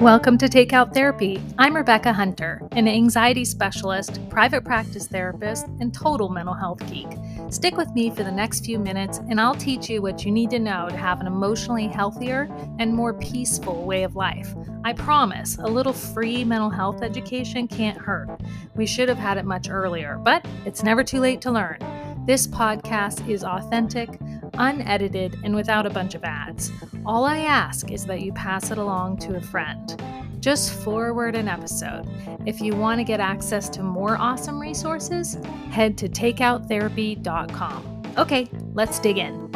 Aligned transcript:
Welcome 0.00 0.38
to 0.38 0.46
Takeout 0.46 0.94
Therapy. 0.94 1.42
I'm 1.58 1.74
Rebecca 1.74 2.12
Hunter, 2.12 2.62
an 2.70 2.86
anxiety 2.86 3.44
specialist, 3.44 4.20
private 4.30 4.64
practice 4.64 5.08
therapist, 5.08 5.66
and 5.80 5.92
total 5.92 6.28
mental 6.28 6.54
health 6.54 6.78
geek. 6.88 7.08
Stick 7.50 7.76
with 7.76 7.92
me 7.94 8.10
for 8.10 8.22
the 8.22 8.30
next 8.30 8.64
few 8.64 8.78
minutes, 8.78 9.18
and 9.18 9.40
I'll 9.40 9.56
teach 9.56 9.90
you 9.90 10.00
what 10.00 10.24
you 10.24 10.30
need 10.30 10.50
to 10.50 10.60
know 10.60 10.88
to 10.88 10.96
have 10.96 11.20
an 11.20 11.26
emotionally 11.26 11.88
healthier 11.88 12.48
and 12.78 12.94
more 12.94 13.12
peaceful 13.12 13.84
way 13.84 14.04
of 14.04 14.14
life. 14.14 14.54
I 14.84 14.92
promise, 14.92 15.58
a 15.58 15.66
little 15.66 15.92
free 15.92 16.44
mental 16.44 16.70
health 16.70 17.02
education 17.02 17.66
can't 17.66 17.98
hurt. 17.98 18.40
We 18.76 18.86
should 18.86 19.08
have 19.08 19.18
had 19.18 19.36
it 19.36 19.46
much 19.46 19.68
earlier, 19.68 20.16
but 20.22 20.46
it's 20.64 20.84
never 20.84 21.02
too 21.02 21.18
late 21.18 21.40
to 21.40 21.50
learn. 21.50 21.78
This 22.24 22.46
podcast 22.46 23.28
is 23.28 23.42
authentic, 23.42 24.10
unedited, 24.58 25.38
and 25.44 25.54
without 25.54 25.86
a 25.86 25.90
bunch 25.90 26.14
of 26.14 26.24
ads. 26.24 26.70
All 27.06 27.24
I 27.24 27.38
ask 27.38 27.90
is 27.90 28.04
that 28.06 28.20
you 28.20 28.32
pass 28.32 28.70
it 28.70 28.78
along 28.78 29.18
to 29.18 29.36
a 29.36 29.40
friend. 29.40 30.02
Just 30.40 30.72
forward 30.72 31.34
an 31.34 31.48
episode. 31.48 32.06
If 32.46 32.60
you 32.60 32.76
want 32.76 32.98
to 33.00 33.04
get 33.04 33.20
access 33.20 33.68
to 33.70 33.82
more 33.82 34.16
awesome 34.18 34.60
resources, 34.60 35.38
head 35.70 35.96
to 35.98 36.08
takeouttherapy.com. 36.08 38.02
Okay, 38.16 38.50
let's 38.74 38.98
dig 38.98 39.18
in. 39.18 39.48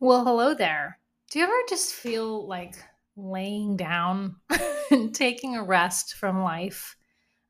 Well, 0.00 0.24
hello 0.24 0.54
there. 0.54 0.98
Do 1.30 1.38
you 1.38 1.44
ever 1.44 1.62
just 1.68 1.92
feel 1.92 2.46
like 2.46 2.76
laying 3.16 3.76
down 3.76 4.36
and 4.90 5.14
taking 5.14 5.56
a 5.56 5.64
rest 5.64 6.14
from 6.14 6.42
life? 6.42 6.96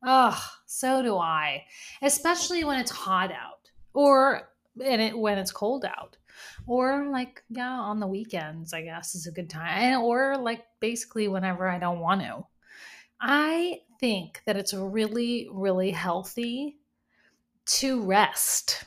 Oh, 0.04 0.40
so 0.66 1.02
do 1.02 1.16
I. 1.16 1.64
Especially 2.02 2.64
when 2.64 2.78
it's 2.78 2.90
hot 2.90 3.32
out 3.32 3.55
or 3.96 4.50
and 4.84 5.00
it 5.00 5.18
when 5.18 5.38
it's 5.38 5.50
cold 5.50 5.84
out. 5.84 6.18
Or 6.66 7.08
like 7.10 7.42
yeah, 7.48 7.72
on 7.72 7.98
the 7.98 8.06
weekends, 8.06 8.74
I 8.74 8.82
guess 8.82 9.14
is 9.14 9.26
a 9.26 9.32
good 9.32 9.48
time. 9.48 10.02
Or 10.02 10.36
like 10.36 10.64
basically 10.80 11.28
whenever 11.28 11.66
I 11.66 11.78
don't 11.78 12.00
want 12.00 12.20
to. 12.20 12.44
I 13.20 13.80
think 13.98 14.42
that 14.44 14.58
it's 14.58 14.74
really 14.74 15.48
really 15.50 15.90
healthy 15.90 16.76
to 17.66 18.02
rest. 18.02 18.84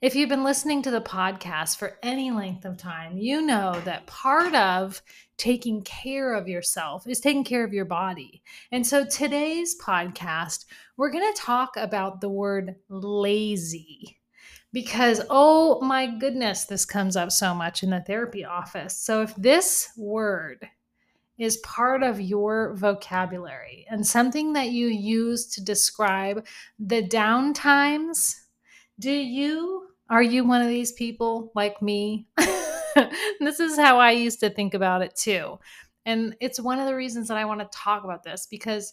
If 0.00 0.14
you've 0.14 0.28
been 0.28 0.44
listening 0.44 0.82
to 0.82 0.90
the 0.90 1.00
podcast 1.00 1.76
for 1.76 1.98
any 2.02 2.30
length 2.30 2.64
of 2.64 2.76
time, 2.76 3.16
you 3.16 3.40
know 3.40 3.80
that 3.84 4.06
part 4.06 4.54
of 4.54 5.00
taking 5.36 5.82
care 5.82 6.34
of 6.34 6.48
yourself 6.48 7.06
is 7.06 7.20
taking 7.20 7.44
care 7.44 7.64
of 7.64 7.72
your 7.72 7.86
body. 7.86 8.42
And 8.70 8.86
so 8.86 9.04
today's 9.04 9.78
podcast, 9.80 10.66
we're 10.96 11.10
going 11.10 11.32
to 11.32 11.40
talk 11.40 11.76
about 11.76 12.20
the 12.20 12.28
word 12.28 12.76
lazy 12.90 14.18
because, 14.74 15.22
oh 15.30 15.80
my 15.82 16.08
goodness, 16.08 16.64
this 16.64 16.84
comes 16.84 17.16
up 17.16 17.30
so 17.30 17.54
much 17.54 17.84
in 17.84 17.90
the 17.90 18.00
therapy 18.00 18.44
office. 18.44 18.96
So 18.96 19.22
if 19.22 19.34
this 19.36 19.90
word 19.96 20.68
is 21.38 21.58
part 21.58 22.02
of 22.02 22.20
your 22.20 22.74
vocabulary 22.74 23.86
and 23.88 24.04
something 24.04 24.52
that 24.54 24.70
you 24.70 24.88
use 24.88 25.46
to 25.54 25.64
describe 25.64 26.44
the 26.80 27.02
down 27.02 27.54
times, 27.54 28.34
do 28.98 29.12
you 29.12 29.86
are 30.10 30.22
you 30.22 30.44
one 30.44 30.60
of 30.60 30.68
these 30.68 30.92
people 30.92 31.52
like 31.54 31.80
me? 31.80 32.26
this 33.40 33.60
is 33.60 33.78
how 33.78 33.98
I 33.98 34.10
used 34.10 34.40
to 34.40 34.50
think 34.50 34.74
about 34.74 35.02
it 35.02 35.14
too. 35.16 35.58
And 36.04 36.36
it's 36.40 36.60
one 36.60 36.80
of 36.80 36.86
the 36.86 36.96
reasons 36.96 37.28
that 37.28 37.38
I 37.38 37.44
want 37.44 37.60
to 37.60 37.78
talk 37.78 38.02
about 38.02 38.24
this 38.24 38.46
because 38.50 38.92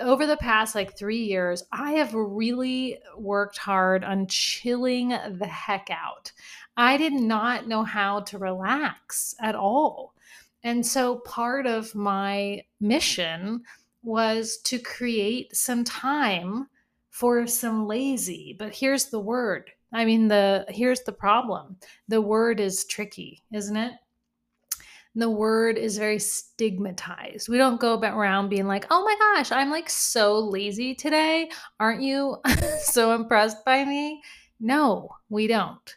over 0.00 0.26
the 0.26 0.36
past 0.36 0.74
like 0.74 0.96
three 0.96 1.22
years, 1.24 1.62
I 1.72 1.92
have 1.92 2.14
really 2.14 2.98
worked 3.16 3.58
hard 3.58 4.04
on 4.04 4.26
chilling 4.26 5.08
the 5.08 5.46
heck 5.46 5.88
out. 5.90 6.32
I 6.76 6.96
did 6.96 7.12
not 7.12 7.68
know 7.68 7.84
how 7.84 8.20
to 8.20 8.38
relax 8.38 9.34
at 9.40 9.54
all. 9.54 10.14
And 10.62 10.84
so 10.84 11.16
part 11.16 11.66
of 11.66 11.94
my 11.94 12.64
mission 12.80 13.62
was 14.02 14.58
to 14.64 14.78
create 14.78 15.54
some 15.54 15.84
time 15.84 16.68
for 17.10 17.46
some 17.46 17.86
lazy, 17.86 18.56
but 18.58 18.74
here's 18.74 19.06
the 19.06 19.20
word 19.20 19.70
I 19.94 20.04
mean, 20.04 20.26
the 20.26 20.66
here's 20.68 21.02
the 21.02 21.12
problem. 21.12 21.76
The 22.08 22.20
word 22.20 22.58
is 22.58 22.84
tricky, 22.84 23.44
isn't 23.52 23.76
it? 23.76 23.92
The 25.16 25.30
word 25.30 25.78
is 25.78 25.96
very 25.96 26.18
stigmatized. 26.18 27.48
We 27.48 27.56
don't 27.56 27.80
go 27.80 28.00
around 28.00 28.48
being 28.48 28.66
like, 28.66 28.86
"Oh 28.90 29.04
my 29.04 29.16
gosh, 29.18 29.52
I'm 29.52 29.70
like 29.70 29.88
so 29.88 30.38
lazy 30.38 30.94
today. 30.94 31.50
Aren't 31.78 32.02
you 32.02 32.38
so 32.82 33.14
impressed 33.14 33.64
by 33.64 33.84
me?" 33.84 34.22
No, 34.60 35.10
we 35.28 35.46
don't. 35.46 35.96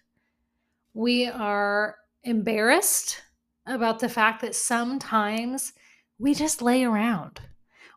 We 0.94 1.28
are 1.28 1.96
embarrassed 2.24 3.22
about 3.66 4.00
the 4.00 4.10
fact 4.10 4.42
that 4.42 4.56
sometimes 4.56 5.74
we 6.20 6.34
just 6.34 6.62
lay 6.62 6.84
around. 6.84 7.40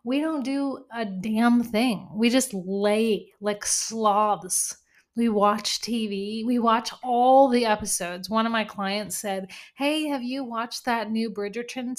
We 0.04 0.20
don't 0.20 0.44
do 0.44 0.84
a 0.92 1.04
damn 1.04 1.62
thing. 1.62 2.08
We 2.14 2.30
just 2.30 2.54
lay 2.54 3.32
like 3.40 3.64
sloths 3.64 4.76
we 5.16 5.28
watch 5.28 5.80
TV. 5.80 6.44
We 6.44 6.58
watch 6.58 6.90
all 7.02 7.48
the 7.48 7.66
episodes. 7.66 8.30
One 8.30 8.46
of 8.46 8.52
my 8.52 8.64
clients 8.64 9.16
said, 9.16 9.50
Hey, 9.74 10.06
have 10.08 10.22
you 10.22 10.44
watched 10.44 10.84
that 10.84 11.10
new 11.10 11.30
Bridgerton 11.30 11.98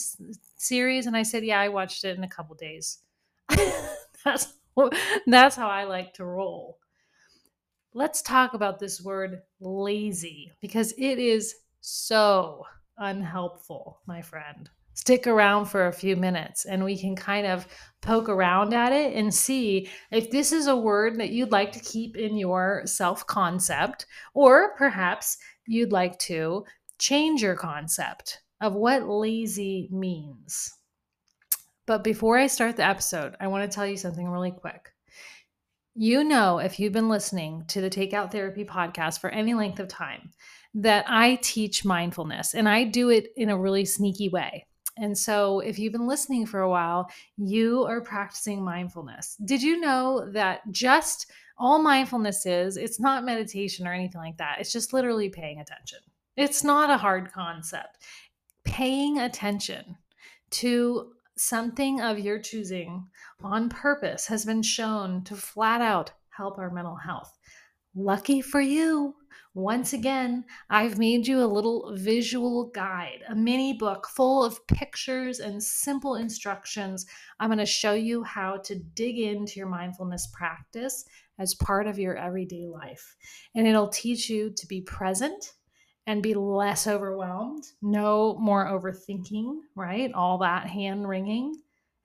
series? 0.58 1.08
And 1.08 1.16
I 1.16 1.24
said, 1.24 1.44
Yeah, 1.44 1.60
I 1.60 1.70
watched 1.70 2.04
it 2.04 2.18
in 2.18 2.24
a 2.24 2.30
couple 2.30 2.56
days. 2.56 3.00
that's, 4.26 4.54
that's 5.28 5.56
how 5.56 5.70
I 5.70 5.84
like 5.84 6.14
to 6.16 6.26
roll. 6.26 6.80
Let's 7.94 8.22
talk 8.22 8.54
about 8.54 8.80
this 8.80 9.02
word 9.02 9.42
lazy 9.60 10.52
because 10.62 10.94
it 10.98 11.20
is 11.20 11.56
so 11.82 12.66
unhelpful, 12.98 14.00
my 14.06 14.22
friend 14.22 14.70
stick 15.02 15.26
around 15.26 15.66
for 15.66 15.88
a 15.88 15.94
few 15.94 16.16
minutes 16.16 16.66
and 16.66 16.84
we 16.84 16.96
can 16.96 17.16
kind 17.16 17.48
of 17.48 17.68
poke 18.02 18.30
around 18.30 18.72
at 18.72 18.94
it 18.94 19.16
and 19.16 19.34
see 19.34 19.90
if 20.12 20.30
this 20.30 20.52
is 20.52 20.68
a 20.68 20.78
word 20.78 21.20
that 21.20 21.32
you'd 21.32 21.52
like 21.52 21.72
to 21.72 21.80
keep 21.80 22.16
in 22.16 22.38
your 22.38 22.84
self 22.86 23.26
concept, 23.26 24.06
or 24.36 24.76
perhaps 24.76 25.38
you'd 25.66 25.92
like 25.92 26.20
to 26.20 26.64
change 27.00 27.42
your 27.42 27.56
concept 27.56 28.42
of 28.62 28.76
what 28.76 29.10
lazy 29.10 29.90
means. 29.92 30.72
But 31.88 32.04
before 32.04 32.38
I 32.38 32.46
start 32.46 32.78
the 32.78 32.86
episode, 32.86 33.36
I 33.40 33.48
want 33.48 33.70
to 33.70 33.76
tell 33.76 33.88
you 33.88 33.98
something 33.98 34.30
really 34.30 34.52
quick. 34.52 34.90
You 35.96 36.24
know, 36.24 36.60
if 36.60 36.80
you've 36.80 36.94
been 36.94 37.10
listening 37.10 37.66
to 37.70 37.82
the 37.82 37.90
Takeout 37.90 38.32
Therapy 38.32 38.66
podcast 38.66 39.20
for 39.20 39.32
any 39.32 39.56
length 39.56 39.80
of 39.80 39.88
time, 39.88 40.30
that 40.76 41.06
I 41.08 41.40
teach 41.42 41.84
mindfulness 41.84 42.54
and 42.54 42.70
I 42.70 42.84
do 42.84 43.10
it 43.10 43.30
in 43.36 43.50
a 43.50 43.58
really 43.58 43.84
sneaky 43.84 44.30
way. 44.30 44.68
And 44.97 45.18
so, 45.18 45.59
if 45.62 45.79
you've 45.79 45.94
been 45.94 46.07
listening 46.07 46.46
for 46.46 46.62
a 46.62 46.69
while, 46.69 47.09
you 47.38 47.85
are 47.85 48.02
practicing 48.02 48.63
mindfulness. 48.63 49.38
Did 49.46 49.63
you 49.63 49.79
know 49.79 50.29
that 50.31 50.62
just 50.72 51.31
all 51.57 51.79
mindfulness 51.79 52.46
is, 52.46 52.75
it's 52.75 53.00
not 53.00 53.24
meditation 53.24 53.88
or 53.88 53.94
anything 53.94 54.19
like 54.19 54.38
that. 54.38 54.57
It's 54.59 54.72
just 54.72 54.94
literally 54.94 55.29
paying 55.29 55.59
attention. 55.59 56.00
It's 56.35 56.63
not 56.63 56.90
a 56.90 56.97
hard 56.97 57.31
concept. 57.31 58.00
Paying 58.63 59.19
attention 59.19 59.97
to 60.52 61.12
something 61.38 62.02
of 62.02 62.19
your 62.19 62.40
choosing 62.40 63.08
on 63.44 63.69
purpose 63.69 64.25
has 64.28 64.44
been 64.46 64.63
shown 64.63 65.23
to 65.25 65.35
flat 65.35 65.81
out 65.81 66.12
help 66.29 66.58
our 66.58 66.72
mental 66.72 66.96
health. 66.96 67.38
Lucky 67.96 68.41
for 68.41 68.62
you, 68.62 69.16
once 69.54 69.92
again, 69.92 70.46
I've 70.70 70.98
made 70.98 71.28
you 71.28 71.44
a 71.44 71.46
little 71.46 71.94
visual 71.98 72.72
guide, 72.74 73.24
a 73.28 73.36
mini 73.36 73.74
book 73.74 74.08
full 74.08 74.46
of 74.46 74.66
pictures 74.68 75.40
and 75.40 75.62
simple 75.62 76.16
instructions. 76.16 77.06
I'm 77.40 77.50
going 77.50 77.58
to 77.58 77.66
show 77.66 77.94
you 77.94 78.24
how 78.24 78.58
to 78.58 78.76
dig 78.76 79.20
into 79.20 79.60
your 79.60 79.68
mindfulness 79.68 80.30
practice 80.34 81.04
as 81.38 81.56
part 81.56 81.88
of 81.88 82.00
your 82.00 82.16
everyday 82.16 82.66
life. 82.66 83.16
And 83.54 83.68
it'll 83.68 83.90
teach 83.90 84.30
you 84.30 84.52
to 84.56 84.68
be 84.68 84.82
present 84.82 85.54
and 86.08 86.24
be 86.24 86.34
less 86.34 86.88
overwhelmed, 86.88 87.66
no 87.82 88.38
more 88.40 88.66
overthinking, 88.66 89.58
right? 89.76 90.14
All 90.14 90.38
that 90.40 90.68
hand 90.68 91.09
wringing. 91.09 91.56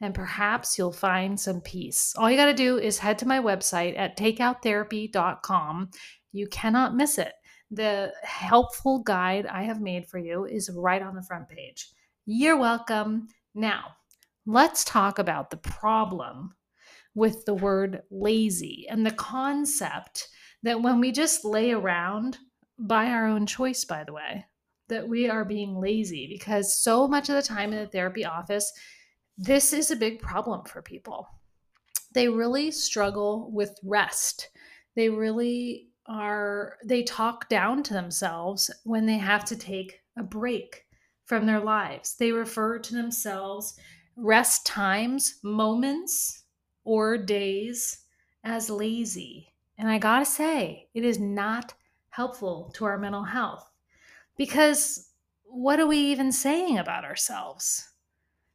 And 0.00 0.14
perhaps 0.14 0.76
you'll 0.76 0.92
find 0.92 1.40
some 1.40 1.62
peace. 1.62 2.12
All 2.19 2.31
you 2.31 2.37
got 2.37 2.46
to 2.46 2.54
do 2.54 2.76
is 2.76 2.99
head 2.99 3.19
to 3.20 3.28
my 3.28 3.38
website 3.38 3.96
at 3.96 4.19
takeouttherapy.com 4.19 5.90
you 6.36 6.46
cannot 6.48 6.94
miss 6.94 7.18
it. 7.18 7.32
The 7.70 8.12
helpful 8.22 9.00
guide 9.00 9.46
I 9.46 9.64
have 9.64 9.80
made 9.80 10.06
for 10.06 10.18
you 10.18 10.44
is 10.44 10.70
right 10.70 11.02
on 11.02 11.14
the 11.14 11.22
front 11.22 11.48
page. 11.48 11.88
You're 12.26 12.58
welcome. 12.58 13.28
Now, 13.54 13.96
let's 14.46 14.84
talk 14.84 15.18
about 15.18 15.50
the 15.50 15.56
problem 15.56 16.54
with 17.14 17.44
the 17.44 17.54
word 17.54 18.02
lazy 18.10 18.86
and 18.88 19.04
the 19.04 19.10
concept 19.10 20.28
that 20.62 20.82
when 20.82 21.00
we 21.00 21.10
just 21.12 21.44
lay 21.44 21.72
around 21.72 22.38
by 22.78 23.06
our 23.06 23.26
own 23.26 23.46
choice, 23.46 23.84
by 23.84 24.04
the 24.04 24.12
way, 24.12 24.44
that 24.88 25.08
we 25.08 25.28
are 25.28 25.44
being 25.44 25.80
lazy 25.80 26.26
because 26.28 26.74
so 26.74 27.08
much 27.08 27.28
of 27.28 27.34
the 27.34 27.42
time 27.42 27.72
in 27.72 27.78
the 27.78 27.86
therapy 27.86 28.24
office, 28.24 28.72
this 29.38 29.72
is 29.72 29.90
a 29.90 29.96
big 29.96 30.20
problem 30.20 30.64
for 30.64 30.82
people. 30.82 31.28
They 32.12 32.28
really 32.28 32.70
struggle 32.70 33.50
with 33.52 33.78
rest. 33.82 34.50
They 34.94 35.08
really 35.08 35.88
are 36.08 36.78
they 36.84 37.02
talk 37.02 37.48
down 37.48 37.82
to 37.84 37.94
themselves 37.94 38.70
when 38.84 39.06
they 39.06 39.18
have 39.18 39.44
to 39.46 39.56
take 39.56 40.00
a 40.16 40.22
break 40.22 40.86
from 41.24 41.46
their 41.46 41.60
lives. 41.60 42.14
They 42.14 42.32
refer 42.32 42.78
to 42.78 42.94
themselves 42.94 43.78
rest 44.16 44.64
times, 44.64 45.38
moments, 45.42 46.44
or 46.84 47.18
days 47.18 48.04
as 48.44 48.70
lazy. 48.70 49.52
And 49.76 49.88
I 49.88 49.98
gotta 49.98 50.24
say, 50.24 50.88
it 50.94 51.04
is 51.04 51.18
not 51.18 51.74
helpful 52.10 52.72
to 52.76 52.84
our 52.86 52.98
mental 52.98 53.24
health 53.24 53.70
because 54.36 55.10
what 55.44 55.80
are 55.80 55.86
we 55.86 55.98
even 55.98 56.32
saying 56.32 56.78
about 56.78 57.04
ourselves? 57.04 57.90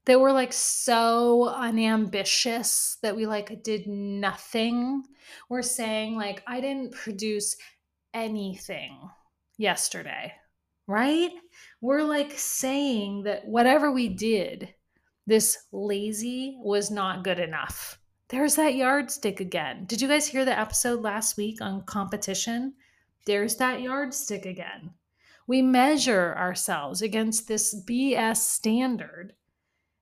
That 0.06 0.20
we're 0.20 0.32
like 0.32 0.54
so 0.54 1.50
unambitious 1.50 2.98
that 3.04 3.16
we 3.16 3.26
like 3.28 3.64
did 3.64 3.86
nothing. 3.88 5.04
We're 5.48 5.62
saying, 5.62 6.16
like, 6.16 6.44
I 6.48 6.60
didn't 6.60 6.94
produce 6.94 7.56
anything 8.14 8.98
yesterday, 9.58 10.34
right? 10.88 11.32
We're 11.82 12.04
like 12.04 12.34
saying 12.36 13.24
that 13.24 13.48
whatever 13.48 13.92
we 13.92 14.10
did, 14.10 14.74
this 15.28 15.66
lazy 15.72 16.58
was 16.60 16.90
not 16.90 17.24
good 17.24 17.40
enough. 17.40 18.00
There's 18.30 18.56
that 18.56 18.76
yardstick 18.76 19.40
again. 19.40 19.86
Did 19.86 20.02
you 20.02 20.08
guys 20.08 20.28
hear 20.28 20.46
the 20.46 20.58
episode 20.58 21.02
last 21.02 21.38
week 21.38 21.62
on 21.62 21.84
competition? 21.84 22.74
There's 23.26 23.58
that 23.58 23.82
yardstick 23.82 24.46
again. 24.46 24.92
We 25.48 25.62
measure 25.62 26.34
ourselves 26.38 27.02
against 27.02 27.48
this 27.48 27.76
BS 27.84 28.38
standard. 28.38 29.34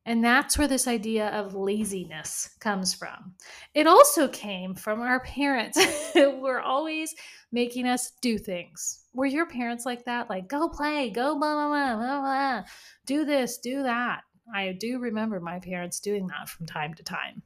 And 0.09 0.23
that's 0.23 0.57
where 0.57 0.67
this 0.67 0.87
idea 0.87 1.27
of 1.27 1.53
laziness 1.53 2.49
comes 2.59 2.95
from. 2.95 3.35
It 3.75 3.85
also 3.85 4.27
came 4.27 4.73
from 4.73 5.01
our 5.01 5.19
parents 5.19 5.77
who 6.13 6.39
were 6.41 6.61
always 6.61 7.13
making 7.51 7.87
us 7.87 8.13
do 8.19 8.39
things. 8.39 9.05
Were 9.13 9.27
your 9.27 9.45
parents 9.45 9.85
like 9.85 10.05
that? 10.05 10.27
Like, 10.27 10.47
go 10.47 10.67
play, 10.67 11.11
go 11.11 11.37
blah, 11.37 11.53
blah, 11.53 11.67
blah, 11.67 11.95
blah, 11.95 12.21
blah, 12.21 12.63
do 13.05 13.23
this, 13.23 13.59
do 13.59 13.83
that. 13.83 14.21
I 14.51 14.75
do 14.79 14.97
remember 14.97 15.39
my 15.39 15.59
parents 15.59 15.99
doing 15.99 16.25
that 16.29 16.49
from 16.49 16.65
time 16.65 16.95
to 16.95 17.03
time. 17.03 17.43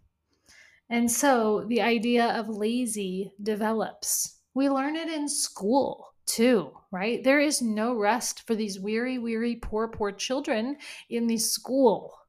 And 0.90 1.12
so 1.12 1.66
the 1.68 1.82
idea 1.82 2.28
of 2.28 2.48
lazy 2.48 3.34
develops. 3.44 4.38
We 4.54 4.70
learn 4.70 4.96
it 4.96 5.10
in 5.10 5.28
school 5.28 6.14
too, 6.26 6.72
right? 6.94 7.22
There 7.22 7.42
is 7.42 7.62
no 7.62 7.94
rest 7.94 8.48
for 8.48 8.56
these 8.56 8.80
weary, 8.80 9.18
weary, 9.18 9.58
poor, 9.58 9.90
poor 9.90 10.14
children 10.14 10.78
in 11.10 11.28
the 11.28 11.38
school. 11.38 12.20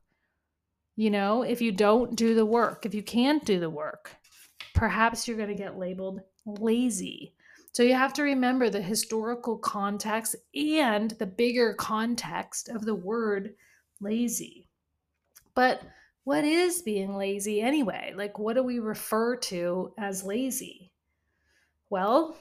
You 0.97 1.11
know, 1.11 1.43
if 1.43 1.61
you 1.61 1.73
don't 1.73 2.15
do 2.15 2.35
the 2.35 2.47
work, 2.47 2.87
if 2.87 2.95
you 2.95 3.03
can't 3.03 3.45
do 3.45 3.59
the 3.59 3.71
work, 3.71 4.15
perhaps 4.75 5.27
you're 5.27 5.37
going 5.37 5.49
to 5.49 5.55
get 5.55 5.79
labeled 5.79 6.21
lazy. 6.47 7.35
So 7.73 7.83
you 7.83 7.95
have 7.95 8.13
to 8.15 8.23
remember 8.23 8.71
the 8.71 8.81
historical 8.81 9.59
context 9.59 10.37
and 10.55 11.11
the 11.13 11.27
bigger 11.27 11.75
context 11.75 12.69
of 12.69 12.85
the 12.85 12.95
word 12.95 13.55
lazy. 14.01 14.69
But 15.55 15.83
what 16.23 16.45
is 16.45 16.83
being 16.83 17.17
lazy 17.17 17.61
anyway? 17.61 18.15
Like, 18.17 18.39
what 18.39 18.55
do 18.55 18.63
we 18.63 18.79
refer 18.79 19.37
to 19.37 19.93
as 19.99 20.23
lazy? 20.23 20.93
Well, 21.91 22.37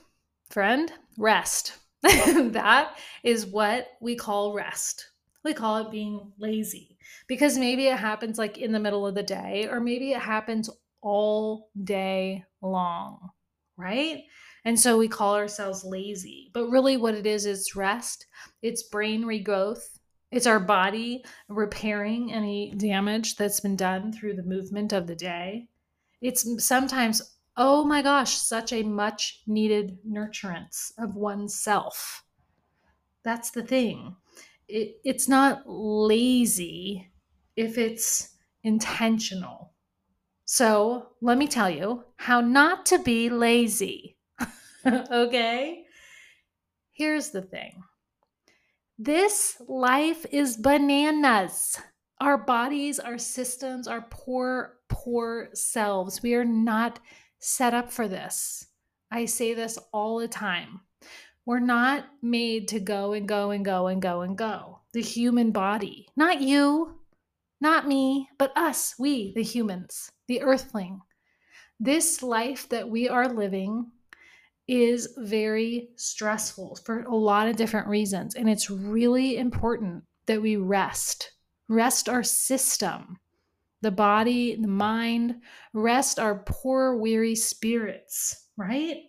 friend, 0.49 0.91
rest. 1.17 1.77
that 2.01 2.95
is 3.23 3.45
what 3.45 3.87
we 4.01 4.15
call 4.15 4.53
rest. 4.53 5.09
We 5.43 5.53
call 5.53 5.77
it 5.77 5.91
being 5.91 6.31
lazy 6.37 6.97
because 7.27 7.57
maybe 7.57 7.87
it 7.87 7.97
happens 7.97 8.37
like 8.37 8.57
in 8.57 8.71
the 8.71 8.79
middle 8.79 9.05
of 9.05 9.15
the 9.15 9.23
day, 9.23 9.67
or 9.69 9.79
maybe 9.79 10.11
it 10.11 10.21
happens 10.21 10.69
all 11.01 11.69
day 11.83 12.43
long, 12.61 13.29
right? 13.77 14.23
And 14.65 14.79
so 14.79 14.97
we 14.97 15.09
call 15.09 15.35
ourselves 15.35 15.83
lazy. 15.83 16.49
But 16.53 16.69
really, 16.69 16.95
what 16.95 17.15
it 17.15 17.25
is, 17.25 17.45
is 17.45 17.75
rest, 17.75 18.27
it's 18.61 18.83
brain 18.83 19.23
regrowth, 19.23 19.99
it's 20.31 20.47
our 20.47 20.59
body 20.59 21.23
repairing 21.49 22.33
any 22.33 22.73
damage 22.77 23.35
that's 23.35 23.59
been 23.59 23.75
done 23.75 24.13
through 24.13 24.35
the 24.35 24.43
movement 24.43 24.93
of 24.93 25.07
the 25.07 25.15
day. 25.15 25.67
It's 26.21 26.65
sometimes 26.65 27.33
oh 27.55 27.83
my 27.83 28.01
gosh, 28.01 28.35
such 28.35 28.73
a 28.73 28.83
much 28.83 29.41
needed 29.45 29.97
nurturance 30.07 30.91
of 30.97 31.15
oneself. 31.15 32.23
That's 33.23 33.51
the 33.51 33.63
thing. 33.63 34.15
It, 34.67 34.97
it's 35.03 35.27
not 35.27 35.63
lazy 35.65 37.11
if 37.55 37.77
it's 37.77 38.35
intentional. 38.63 39.73
So 40.45 41.07
let 41.21 41.37
me 41.37 41.47
tell 41.47 41.69
you 41.69 42.03
how 42.17 42.41
not 42.41 42.85
to 42.87 42.99
be 42.99 43.29
lazy. 43.29 44.17
okay? 44.85 45.83
Here's 46.91 47.31
the 47.31 47.41
thing 47.41 47.83
this 48.97 49.61
life 49.67 50.25
is 50.31 50.57
bananas. 50.57 51.79
Our 52.21 52.37
bodies, 52.37 52.99
our 52.99 53.17
systems, 53.17 53.87
our 53.87 54.05
poor, 54.09 54.77
poor 54.87 55.49
selves. 55.53 56.21
We 56.21 56.35
are 56.35 56.45
not 56.45 56.99
set 57.39 57.73
up 57.73 57.91
for 57.91 58.07
this. 58.07 58.67
I 59.11 59.25
say 59.25 59.53
this 59.53 59.77
all 59.91 60.19
the 60.19 60.27
time. 60.27 60.81
We're 61.45 61.59
not 61.59 62.05
made 62.21 62.69
to 62.69 62.79
go 62.79 63.13
and 63.13 63.27
go 63.27 63.51
and 63.51 63.65
go 63.65 63.87
and 63.87 64.01
go 64.01 64.21
and 64.21 64.37
go. 64.37 64.79
The 64.93 65.01
human 65.01 65.51
body, 65.51 66.07
not 66.15 66.41
you, 66.41 66.99
not 67.59 67.87
me, 67.87 68.29
but 68.37 68.55
us, 68.57 68.95
we, 68.97 69.33
the 69.35 69.43
humans, 69.43 70.11
the 70.27 70.41
earthling. 70.41 71.01
This 71.79 72.23
life 72.23 72.69
that 72.69 72.89
we 72.89 73.09
are 73.09 73.27
living 73.27 73.91
is 74.67 75.13
very 75.17 75.89
stressful 75.97 76.77
for 76.85 77.01
a 77.03 77.15
lot 77.15 77.49
of 77.49 77.57
different 77.57 77.87
reasons. 77.87 78.35
And 78.35 78.49
it's 78.49 78.69
really 78.69 79.37
important 79.37 80.03
that 80.27 80.41
we 80.41 80.55
rest, 80.55 81.33
rest 81.67 82.07
our 82.07 82.23
system, 82.23 83.17
the 83.81 83.91
body, 83.91 84.55
the 84.55 84.67
mind, 84.67 85.41
rest 85.73 86.19
our 86.19 86.43
poor, 86.45 86.95
weary 86.95 87.35
spirits, 87.35 88.47
right? 88.55 89.03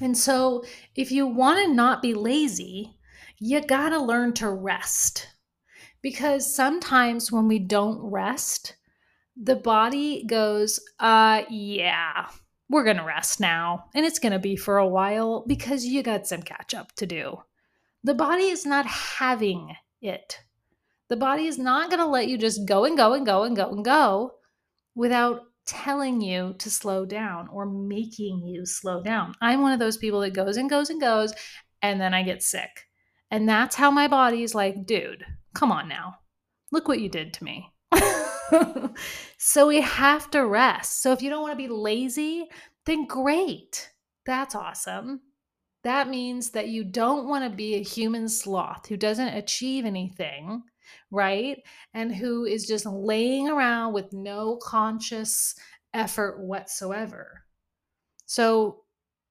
And 0.00 0.16
so, 0.16 0.64
if 0.96 1.12
you 1.12 1.26
want 1.26 1.64
to 1.64 1.72
not 1.72 2.02
be 2.02 2.14
lazy, 2.14 2.96
you 3.38 3.60
got 3.60 3.90
to 3.90 4.00
learn 4.00 4.32
to 4.34 4.50
rest. 4.50 5.28
Because 6.02 6.54
sometimes 6.54 7.30
when 7.30 7.48
we 7.48 7.58
don't 7.58 7.98
rest, 7.98 8.76
the 9.36 9.56
body 9.56 10.24
goes, 10.26 10.80
uh, 11.00 11.42
yeah, 11.48 12.26
we're 12.68 12.84
going 12.84 12.96
to 12.96 13.04
rest 13.04 13.40
now. 13.40 13.86
And 13.94 14.04
it's 14.04 14.18
going 14.18 14.32
to 14.32 14.38
be 14.38 14.56
for 14.56 14.78
a 14.78 14.88
while 14.88 15.44
because 15.46 15.84
you 15.84 16.02
got 16.02 16.26
some 16.26 16.42
catch 16.42 16.74
up 16.74 16.92
to 16.96 17.06
do. 17.06 17.38
The 18.02 18.14
body 18.14 18.44
is 18.44 18.66
not 18.66 18.86
having 18.86 19.76
it. 20.00 20.40
The 21.08 21.16
body 21.16 21.46
is 21.46 21.58
not 21.58 21.90
going 21.90 22.00
to 22.00 22.06
let 22.06 22.28
you 22.28 22.36
just 22.38 22.66
go 22.66 22.84
and 22.84 22.96
go 22.96 23.14
and 23.14 23.24
go 23.24 23.44
and 23.44 23.56
go 23.56 23.70
and 23.70 23.84
go 23.84 24.32
without 24.94 25.42
telling 25.66 26.20
you 26.20 26.54
to 26.58 26.70
slow 26.70 27.04
down 27.04 27.48
or 27.48 27.66
making 27.66 28.46
you 28.46 28.66
slow 28.66 29.02
down. 29.02 29.34
I'm 29.40 29.62
one 29.62 29.72
of 29.72 29.78
those 29.78 29.96
people 29.96 30.20
that 30.20 30.34
goes 30.34 30.56
and 30.56 30.68
goes 30.68 30.90
and 30.90 31.00
goes, 31.00 31.32
and 31.82 32.00
then 32.00 32.14
I 32.14 32.22
get 32.22 32.42
sick. 32.42 32.88
And 33.30 33.48
that's 33.48 33.76
how 33.76 33.90
my 33.90 34.08
body's 34.08 34.54
like, 34.54 34.86
dude, 34.86 35.24
come 35.54 35.72
on 35.72 35.88
now. 35.88 36.16
Look 36.72 36.88
what 36.88 37.00
you 37.00 37.08
did 37.08 37.32
to 37.34 37.44
me. 37.44 37.72
so 39.38 39.66
we 39.66 39.80
have 39.80 40.30
to 40.30 40.46
rest. 40.46 41.02
So 41.02 41.12
if 41.12 41.22
you 41.22 41.30
don't 41.30 41.42
want 41.42 41.52
to 41.52 41.68
be 41.68 41.68
lazy, 41.68 42.46
then 42.86 43.06
great. 43.06 43.90
That's 44.26 44.54
awesome. 44.54 45.20
That 45.84 46.08
means 46.08 46.50
that 46.50 46.68
you 46.68 46.84
don't 46.84 47.28
want 47.28 47.44
to 47.44 47.54
be 47.54 47.74
a 47.74 47.82
human 47.82 48.28
sloth 48.28 48.86
who 48.88 48.96
doesn't 48.96 49.28
achieve 49.28 49.84
anything 49.84 50.62
right? 51.10 51.62
And 51.92 52.14
who 52.14 52.44
is 52.44 52.66
just 52.66 52.86
laying 52.86 53.48
around 53.48 53.92
with 53.92 54.12
no 54.12 54.56
conscious 54.56 55.54
effort 55.92 56.40
whatsoever. 56.40 57.44
So 58.26 58.82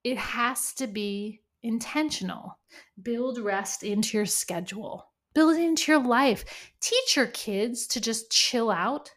it 0.03 0.17
has 0.17 0.73
to 0.73 0.87
be 0.87 1.41
intentional. 1.61 2.57
Build 3.01 3.37
rest 3.39 3.83
into 3.83 4.17
your 4.17 4.25
schedule, 4.25 5.11
build 5.33 5.55
it 5.55 5.61
into 5.61 5.91
your 5.91 6.01
life. 6.01 6.45
Teach 6.81 7.15
your 7.15 7.27
kids 7.27 7.87
to 7.87 8.01
just 8.01 8.31
chill 8.31 8.71
out. 8.71 9.11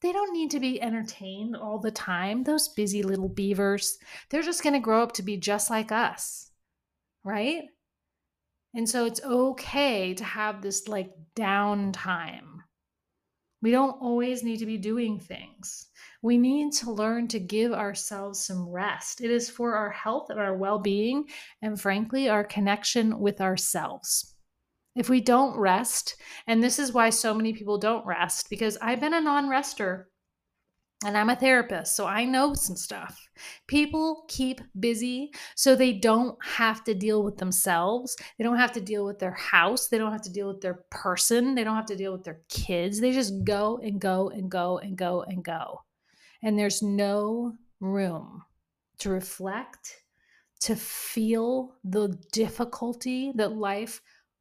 They 0.00 0.12
don't 0.12 0.32
need 0.32 0.50
to 0.50 0.60
be 0.60 0.82
entertained 0.82 1.56
all 1.56 1.78
the 1.78 1.90
time. 1.90 2.44
Those 2.44 2.68
busy 2.68 3.02
little 3.02 3.28
beavers, 3.28 3.96
they're 4.28 4.42
just 4.42 4.62
going 4.62 4.74
to 4.74 4.78
grow 4.78 5.02
up 5.02 5.12
to 5.12 5.22
be 5.22 5.36
just 5.38 5.70
like 5.70 5.90
us, 5.90 6.50
right? 7.24 7.62
And 8.74 8.88
so 8.88 9.04
it's 9.06 9.22
okay 9.22 10.14
to 10.14 10.24
have 10.24 10.60
this 10.60 10.88
like 10.88 11.12
downtime. 11.36 12.54
We 13.62 13.70
don't 13.70 14.00
always 14.02 14.42
need 14.42 14.58
to 14.58 14.66
be 14.66 14.76
doing 14.76 15.18
things. 15.18 15.86
We 16.22 16.36
need 16.36 16.72
to 16.74 16.90
learn 16.90 17.28
to 17.28 17.38
give 17.38 17.72
ourselves 17.72 18.44
some 18.44 18.68
rest. 18.68 19.22
It 19.22 19.30
is 19.30 19.48
for 19.48 19.74
our 19.74 19.90
health 19.90 20.28
and 20.28 20.38
our 20.38 20.56
well 20.56 20.78
being, 20.78 21.28
and 21.62 21.80
frankly, 21.80 22.28
our 22.28 22.44
connection 22.44 23.20
with 23.20 23.40
ourselves. 23.40 24.34
If 24.94 25.08
we 25.08 25.20
don't 25.20 25.56
rest, 25.56 26.16
and 26.46 26.62
this 26.62 26.78
is 26.78 26.92
why 26.92 27.10
so 27.10 27.32
many 27.32 27.52
people 27.52 27.78
don't 27.78 28.06
rest, 28.06 28.50
because 28.50 28.76
I've 28.82 29.00
been 29.00 29.14
a 29.14 29.20
non 29.20 29.48
rester. 29.48 30.08
And 31.04 31.18
I'm 31.18 31.28
a 31.28 31.36
therapist, 31.36 31.96
so 31.96 32.06
I 32.06 32.24
know 32.24 32.54
some 32.54 32.76
stuff. 32.76 33.28
People 33.66 34.24
keep 34.28 34.62
busy 34.78 35.32
so 35.54 35.74
they 35.74 35.92
don't 35.92 36.36
have 36.42 36.82
to 36.84 36.94
deal 36.94 37.22
with 37.22 37.36
themselves. 37.36 38.16
They 38.38 38.44
don't 38.44 38.56
have 38.56 38.72
to 38.72 38.80
deal 38.80 39.04
with 39.04 39.18
their 39.18 39.32
house. 39.32 39.88
They 39.88 39.98
don't 39.98 40.12
have 40.12 40.22
to 40.22 40.32
deal 40.32 40.48
with 40.48 40.62
their 40.62 40.84
person. 40.90 41.54
They 41.54 41.62
don't 41.64 41.76
have 41.76 41.86
to 41.86 41.96
deal 41.96 42.12
with 42.12 42.24
their 42.24 42.40
kids. 42.48 43.00
They 43.00 43.12
just 43.12 43.44
go 43.44 43.78
and 43.82 44.00
go 44.00 44.30
and 44.30 44.50
go 44.50 44.78
and 44.78 44.96
go 44.96 45.22
and 45.22 45.44
go. 45.44 45.82
And 46.42 46.58
there's 46.58 46.80
no 46.80 47.54
room 47.80 48.42
to 48.98 49.10
reflect, 49.10 50.04
to 50.60 50.74
feel 50.76 51.74
the 51.84 52.18
difficulty 52.32 53.32
that 53.34 53.56
life 53.56 54.00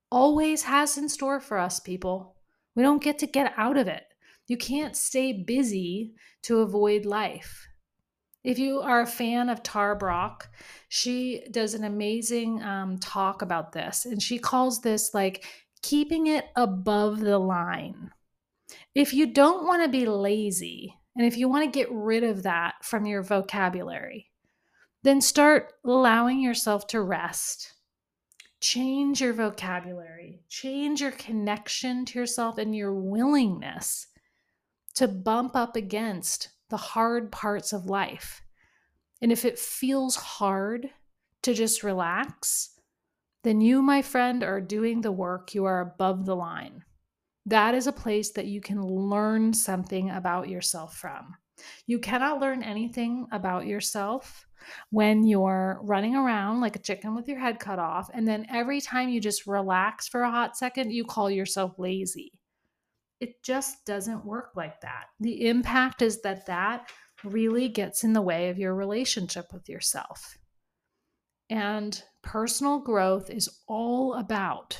always 0.10 0.63
has 0.63 0.98
in 0.98 1.10
store 1.10 1.41
for 1.41 1.57
us, 1.57 1.81
people. 1.81 2.38
We 2.75 2.83
don't 2.83 3.03
get 3.03 3.19
to 3.19 3.27
get 3.27 3.53
out 3.57 3.77
of 3.77 3.88
it. 3.88 4.03
You 4.48 4.58
can't 4.58 4.96
stay 4.96 5.32
busy 5.32 6.14
to 6.44 6.60
avoid 6.60 7.06
life. 7.06 7.68
If 8.44 8.60
you 8.60 8.82
are 8.82 9.02
a 9.02 9.08
fan 9.08 9.50
of 9.50 9.64
Tara 9.64 9.96
Brach, 9.96 10.50
she 10.90 11.46
does 11.50 11.74
an 11.74 11.86
amazing 11.86 12.62
um, 12.62 12.98
talk 12.98 13.42
about 13.42 13.72
this, 13.72 14.06
and 14.06 14.22
she 14.22 14.38
calls 14.38 14.82
this 14.82 15.14
like 15.14 15.46
keeping 15.82 16.28
it 16.28 16.48
above 16.58 17.22
the 17.22 17.40
line. 17.40 18.12
If 18.94 19.14
you 19.14 19.28
don't 19.28 19.66
want 19.66 19.84
to 19.84 19.90
be 19.90 20.06
lazy, 20.06 20.94
and 21.16 21.26
if 21.26 21.38
you 21.38 21.48
want 21.48 21.64
to 21.64 21.80
get 21.80 21.90
rid 21.90 22.24
of 22.24 22.44
that 22.44 22.76
from 22.84 23.06
your 23.06 23.22
vocabulary, 23.22 24.30
then 25.04 25.22
start 25.22 25.74
allowing 25.86 26.42
yourself 26.42 26.86
to 26.88 27.02
rest. 27.02 27.72
Change 28.60 29.22
your 29.22 29.34
vocabulary, 29.34 30.42
change 30.50 31.02
your 31.02 31.12
connection 31.12 32.06
to 32.06 32.20
yourself 32.20 32.58
and 32.58 32.76
your 32.76 32.94
willingness 32.94 34.08
to 34.96 35.08
bump 35.08 35.56
up 35.56 35.76
against 35.76 36.50
the 36.70 36.78
hard 36.78 37.32
parts 37.32 37.74
of 37.74 37.86
life. 37.86 38.42
And 39.22 39.32
if 39.32 39.46
it 39.46 39.60
feels 39.60 40.16
hard 40.16 40.90
to 41.44 41.54
just 41.54 41.84
relax, 41.84 42.72
then 43.44 43.62
you, 43.62 43.82
my 43.82 44.02
friend, 44.02 44.44
are 44.44 44.62
doing 44.62 45.02
the 45.02 45.12
work. 45.12 45.54
You 45.54 45.66
are 45.66 45.82
above 45.82 46.26
the 46.26 46.36
line. 46.36 46.84
That 47.46 47.76
is 47.76 47.88
a 47.88 47.92
place 47.92 48.32
that 48.32 48.46
you 48.46 48.62
can 48.62 48.82
learn 48.82 49.54
something 49.54 50.10
about 50.10 50.48
yourself 50.48 50.96
from. 50.96 51.36
You 51.86 52.00
cannot 52.00 52.40
learn 52.40 52.64
anything 52.64 53.28
about 53.32 53.66
yourself 53.66 54.48
when 54.92 55.26
you're 55.26 55.80
running 55.84 56.16
around 56.16 56.62
like 56.62 56.76
a 56.76 56.80
chicken 56.80 57.16
with 57.16 57.28
your 57.28 57.40
head 57.40 57.60
cut 57.60 57.80
off. 57.80 58.10
And 58.14 58.28
then 58.28 58.46
every 58.50 58.80
time 58.80 59.10
you 59.10 59.20
just 59.20 59.46
relax 59.46 60.08
for 60.08 60.22
a 60.22 60.32
hot 60.32 60.58
second, 60.58 60.92
you 60.92 61.04
call 61.04 61.30
yourself 61.30 61.78
lazy. 61.78 62.32
It 63.24 63.42
just 63.42 63.86
doesn't 63.86 64.25
work 64.25 64.51
like 64.53 64.82
that. 64.82 65.06
The 65.22 65.48
impact 65.48 66.01
is 66.01 66.22
that 66.24 66.46
that 66.48 66.89
really 67.24 67.70
gets 67.70 68.03
in 68.03 68.12
the 68.12 68.22
way 68.22 68.50
of 68.50 68.60
your 68.60 68.75
relationship 68.75 69.46
with 69.53 69.70
yourself. 69.70 70.38
And 71.50 72.03
personal 72.22 72.80
growth 72.80 73.30
is 73.30 73.48
all 73.65 74.15
about 74.15 74.77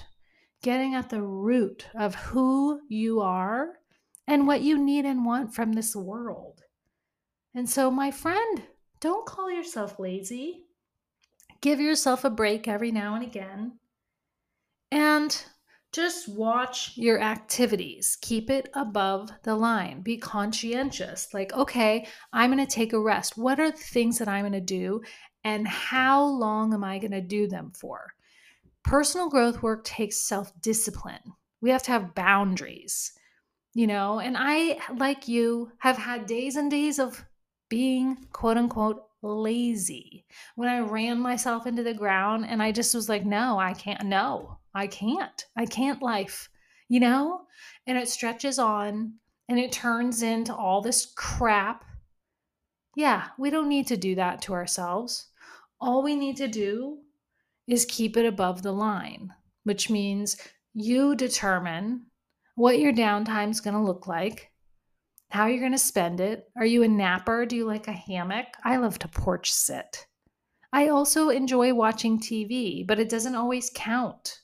getting 0.62 0.94
at 0.94 1.10
the 1.10 1.22
root 1.22 1.88
of 1.96 2.16
who 2.16 2.82
you 2.90 3.22
are 3.22 3.76
and 4.28 4.46
what 4.46 4.62
you 4.62 4.78
need 4.78 5.06
and 5.06 5.26
want 5.26 5.56
from 5.56 5.72
this 5.72 5.96
world. 5.96 6.64
And 7.56 7.70
so, 7.70 7.90
my 7.90 8.12
friend, 8.12 8.62
don't 9.00 9.26
call 9.26 9.50
yourself 9.50 10.00
lazy. 10.00 10.66
Give 11.62 11.80
yourself 11.80 12.26
a 12.26 12.30
break 12.30 12.68
every 12.68 12.92
now 12.92 13.16
and 13.16 13.24
again. 13.24 13.80
And 14.92 15.46
just 15.94 16.28
watch 16.28 16.98
your 16.98 17.22
activities. 17.22 18.18
Keep 18.22 18.50
it 18.50 18.70
above 18.74 19.30
the 19.44 19.56
line. 19.56 20.02
Be 20.02 20.18
conscientious. 20.18 21.34
Like, 21.34 21.54
okay, 21.54 22.08
I'm 22.34 22.52
going 22.52 22.66
to 22.66 22.72
take 22.72 22.94
a 22.94 23.00
rest. 23.00 23.38
What 23.38 23.60
are 23.60 23.72
the 23.72 23.78
things 23.78 24.18
that 24.18 24.28
I'm 24.28 24.42
going 24.42 24.54
to 24.54 24.60
do? 24.60 25.02
And 25.44 25.68
how 25.68 26.24
long 26.24 26.74
am 26.74 26.84
I 26.84 26.98
going 26.98 27.12
to 27.12 27.22
do 27.22 27.48
them 27.48 27.72
for? 27.80 28.14
Personal 28.84 29.30
growth 29.30 29.62
work 29.62 29.86
takes 29.86 30.18
self 30.18 30.52
discipline. 30.62 31.34
We 31.62 31.70
have 31.70 31.84
to 31.84 31.92
have 31.92 32.16
boundaries, 32.16 33.14
you 33.74 33.88
know. 33.88 34.20
And 34.20 34.36
I, 34.38 34.80
like 34.98 35.28
you, 35.28 35.72
have 35.78 35.98
had 35.98 36.26
days 36.26 36.56
and 36.56 36.72
days 36.72 36.98
of 36.98 37.24
being 37.70 38.18
quote 38.34 38.58
unquote 38.58 39.04
lazy 39.22 40.26
when 40.56 40.68
I 40.70 40.80
ran 40.80 41.20
myself 41.20 41.66
into 41.66 41.84
the 41.84 41.94
ground 41.94 42.46
and 42.48 42.62
I 42.62 42.72
just 42.72 42.94
was 42.94 43.08
like, 43.08 43.26
no, 43.26 43.58
I 43.60 43.74
can't. 43.74 44.04
No, 44.06 44.58
I 44.74 44.88
can't. 44.88 45.46
I 45.56 45.66
can't 45.66 46.02
life, 46.02 46.50
you 46.90 47.00
know? 47.00 47.42
And 47.88 47.98
it 47.98 48.10
stretches 48.10 48.60
on 48.60 49.14
and 49.50 49.60
it 49.60 49.72
turns 49.72 50.24
into 50.24 50.56
all 50.56 50.82
this 50.82 51.14
crap. 51.16 51.86
Yeah, 52.96 53.28
we 53.38 53.50
don't 53.50 53.70
need 53.70 53.88
to 53.88 53.98
do 53.98 54.16
that 54.16 54.42
to 54.44 54.54
ourselves. 54.54 55.28
All 55.82 56.04
we 56.04 56.16
need 56.16 56.38
to 56.38 56.48
do 56.48 57.00
is 57.68 57.86
keep 57.86 58.18
it 58.18 58.26
above 58.26 58.62
the 58.62 58.72
line, 58.72 59.34
which 59.64 59.90
means 59.90 60.38
you 60.74 61.16
determine 61.16 62.06
what 62.56 62.80
your 62.80 62.94
downtime 62.94 63.50
is 63.50 63.62
going 63.62 63.76
to 63.76 63.82
look 63.82 64.08
like, 64.08 64.52
how 65.30 65.48
you're 65.48 65.60
going 65.60 65.72
to 65.72 65.78
spend 65.78 66.20
it. 66.20 66.46
Are 66.56 66.66
you 66.66 66.84
a 66.84 66.88
napper? 66.88 67.46
Do 67.46 67.56
you 67.56 67.66
like 67.66 67.88
a 67.88 67.92
hammock? 67.92 68.48
I 68.64 68.78
love 68.78 69.00
to 69.00 69.08
porch 69.08 69.52
sit. 69.52 70.06
I 70.72 70.90
also 70.90 71.30
enjoy 71.30 71.74
watching 71.74 72.20
TV, 72.20 72.86
but 72.86 73.00
it 73.00 73.10
doesn't 73.10 73.36
always 73.36 73.72
count. 73.74 74.42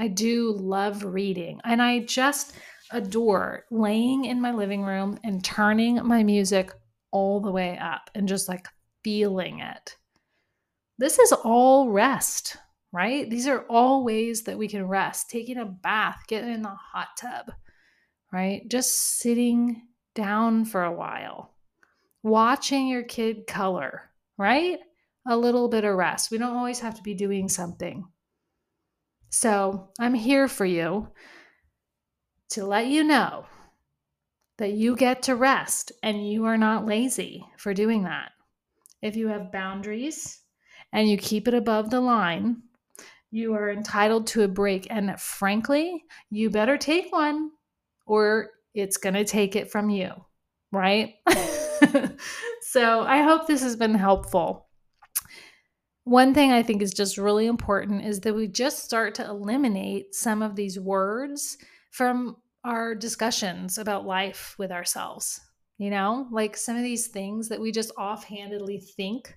I 0.00 0.08
do 0.08 0.52
love 0.52 1.04
reading, 1.04 1.60
and 1.62 1.82
I 1.82 1.98
just 1.98 2.54
adore 2.90 3.66
laying 3.70 4.24
in 4.24 4.40
my 4.40 4.50
living 4.50 4.82
room 4.82 5.18
and 5.22 5.44
turning 5.44 5.96
my 6.06 6.22
music 6.22 6.72
all 7.10 7.42
the 7.42 7.52
way 7.52 7.76
up 7.76 8.08
and 8.14 8.26
just 8.26 8.48
like 8.48 8.66
feeling 9.04 9.60
it. 9.60 9.98
This 10.96 11.18
is 11.18 11.32
all 11.32 11.90
rest, 11.90 12.56
right? 12.92 13.28
These 13.28 13.46
are 13.46 13.66
all 13.68 14.02
ways 14.02 14.44
that 14.44 14.56
we 14.56 14.68
can 14.68 14.88
rest. 14.88 15.28
Taking 15.28 15.58
a 15.58 15.66
bath, 15.66 16.22
getting 16.28 16.54
in 16.54 16.62
the 16.62 16.70
hot 16.70 17.08
tub, 17.18 17.52
right? 18.32 18.62
Just 18.70 19.18
sitting 19.18 19.82
down 20.14 20.64
for 20.64 20.82
a 20.82 20.92
while, 20.92 21.52
watching 22.22 22.88
your 22.88 23.02
kid 23.02 23.46
color, 23.46 24.10
right? 24.38 24.78
A 25.28 25.36
little 25.36 25.68
bit 25.68 25.84
of 25.84 25.94
rest. 25.94 26.30
We 26.30 26.38
don't 26.38 26.56
always 26.56 26.80
have 26.80 26.94
to 26.94 27.02
be 27.02 27.12
doing 27.12 27.50
something. 27.50 28.06
So 29.30 29.90
I'm 29.98 30.14
here 30.14 30.48
for 30.48 30.66
you 30.66 31.08
to 32.50 32.66
let 32.66 32.88
you 32.88 33.04
know 33.04 33.46
that 34.58 34.72
you 34.72 34.96
get 34.96 35.22
to 35.22 35.36
rest 35.36 35.92
and 36.02 36.28
you 36.28 36.44
are 36.44 36.58
not 36.58 36.84
lazy 36.84 37.46
for 37.56 37.72
doing 37.72 38.02
that. 38.02 38.32
If 39.00 39.16
you 39.16 39.28
have 39.28 39.52
boundaries 39.52 40.40
and 40.92 41.08
you 41.08 41.16
keep 41.16 41.46
it 41.46 41.54
above 41.54 41.90
the 41.90 42.00
line, 42.00 42.62
you 43.30 43.54
are 43.54 43.70
entitled 43.70 44.26
to 44.28 44.42
a 44.42 44.48
break. 44.48 44.88
And 44.90 45.18
frankly, 45.18 46.04
you 46.28 46.50
better 46.50 46.76
take 46.76 47.12
one 47.12 47.52
or 48.06 48.50
it's 48.74 48.96
going 48.96 49.14
to 49.14 49.24
take 49.24 49.54
it 49.54 49.70
from 49.70 49.90
you, 49.90 50.10
right? 50.72 51.14
so 52.62 53.02
I 53.02 53.22
hope 53.22 53.46
this 53.46 53.62
has 53.62 53.76
been 53.76 53.94
helpful 53.94 54.66
one 56.10 56.34
thing 56.34 56.50
I 56.50 56.64
think 56.64 56.82
is 56.82 56.92
just 56.92 57.18
really 57.18 57.46
important 57.46 58.04
is 58.04 58.18
that 58.22 58.34
we 58.34 58.48
just 58.48 58.84
start 58.84 59.14
to 59.14 59.24
eliminate 59.24 60.12
some 60.12 60.42
of 60.42 60.56
these 60.56 60.76
words 60.76 61.56
from 61.92 62.36
our 62.64 62.96
discussions 62.96 63.78
about 63.78 64.06
life 64.06 64.56
with 64.58 64.72
ourselves. 64.72 65.40
You 65.78 65.90
know, 65.90 66.26
like 66.32 66.56
some 66.56 66.76
of 66.76 66.82
these 66.82 67.06
things 67.06 67.48
that 67.48 67.60
we 67.60 67.70
just 67.70 67.92
offhandedly 67.96 68.78
think, 68.78 69.36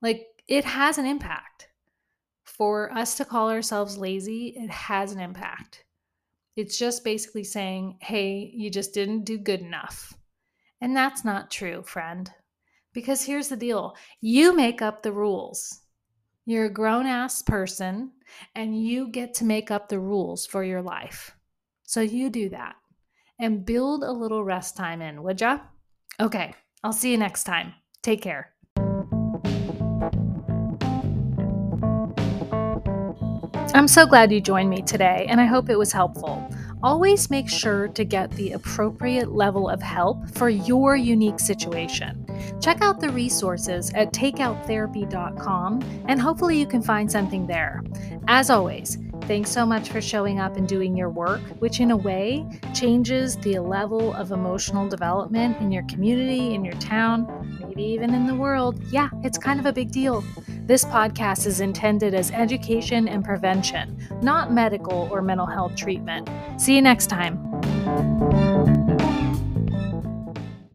like 0.00 0.24
it 0.46 0.64
has 0.64 0.98
an 0.98 1.06
impact. 1.06 1.66
For 2.44 2.92
us 2.92 3.16
to 3.16 3.24
call 3.24 3.50
ourselves 3.50 3.98
lazy, 3.98 4.54
it 4.56 4.70
has 4.70 5.10
an 5.10 5.18
impact. 5.18 5.84
It's 6.54 6.78
just 6.78 7.02
basically 7.02 7.42
saying, 7.42 7.96
hey, 8.00 8.52
you 8.54 8.70
just 8.70 8.94
didn't 8.94 9.24
do 9.24 9.36
good 9.36 9.62
enough. 9.62 10.14
And 10.80 10.94
that's 10.96 11.24
not 11.24 11.50
true, 11.50 11.82
friend. 11.82 12.30
Because 12.92 13.24
here's 13.24 13.48
the 13.48 13.56
deal 13.56 13.96
you 14.20 14.54
make 14.54 14.82
up 14.82 15.02
the 15.02 15.12
rules. 15.12 15.80
You're 16.44 16.66
a 16.66 16.72
grown 16.72 17.06
ass 17.06 17.42
person 17.42 18.12
and 18.54 18.80
you 18.80 19.08
get 19.08 19.34
to 19.34 19.44
make 19.44 19.70
up 19.70 19.88
the 19.88 19.98
rules 19.98 20.44
for 20.46 20.64
your 20.64 20.82
life. 20.82 21.36
So 21.84 22.00
you 22.00 22.30
do 22.30 22.48
that 22.50 22.74
and 23.38 23.64
build 23.64 24.02
a 24.02 24.12
little 24.12 24.44
rest 24.44 24.76
time 24.76 25.00
in, 25.00 25.22
would 25.22 25.40
ya? 25.40 25.60
Okay, 26.20 26.54
I'll 26.84 26.92
see 26.92 27.10
you 27.12 27.18
next 27.18 27.44
time. 27.44 27.74
Take 28.02 28.20
care. 28.22 28.52
I'm 33.74 33.88
so 33.88 34.04
glad 34.06 34.30
you 34.30 34.40
joined 34.40 34.68
me 34.68 34.82
today, 34.82 35.26
and 35.28 35.40
I 35.40 35.46
hope 35.46 35.70
it 35.70 35.78
was 35.78 35.92
helpful 35.92 36.46
always 36.82 37.30
make 37.30 37.48
sure 37.48 37.88
to 37.88 38.04
get 38.04 38.30
the 38.32 38.52
appropriate 38.52 39.32
level 39.32 39.68
of 39.68 39.80
help 39.80 40.28
for 40.30 40.48
your 40.48 40.96
unique 40.96 41.38
situation. 41.38 42.21
Check 42.60 42.80
out 42.82 43.00
the 43.00 43.10
resources 43.10 43.90
at 43.94 44.12
takeouttherapy.com 44.12 46.04
and 46.08 46.20
hopefully 46.20 46.58
you 46.58 46.66
can 46.66 46.82
find 46.82 47.10
something 47.10 47.46
there. 47.46 47.82
As 48.28 48.50
always, 48.50 48.98
Thanks 49.26 49.50
so 49.50 49.64
much 49.64 49.88
for 49.88 50.00
showing 50.00 50.40
up 50.40 50.56
and 50.56 50.66
doing 50.66 50.96
your 50.96 51.08
work, 51.08 51.40
which 51.60 51.78
in 51.78 51.92
a 51.92 51.96
way 51.96 52.44
changes 52.74 53.36
the 53.36 53.60
level 53.60 54.12
of 54.14 54.32
emotional 54.32 54.88
development 54.88 55.60
in 55.60 55.70
your 55.70 55.84
community, 55.84 56.54
in 56.54 56.64
your 56.64 56.74
town, 56.74 57.58
maybe 57.60 57.84
even 57.84 58.14
in 58.14 58.26
the 58.26 58.34
world. 58.34 58.82
Yeah, 58.90 59.10
it's 59.22 59.38
kind 59.38 59.60
of 59.60 59.66
a 59.66 59.72
big 59.72 59.92
deal. 59.92 60.24
This 60.66 60.84
podcast 60.84 61.46
is 61.46 61.60
intended 61.60 62.14
as 62.14 62.32
education 62.32 63.06
and 63.06 63.24
prevention, 63.24 63.96
not 64.22 64.52
medical 64.52 65.08
or 65.12 65.22
mental 65.22 65.46
health 65.46 65.76
treatment. 65.76 66.28
See 66.58 66.74
you 66.74 66.82
next 66.82 67.06
time. 67.06 68.31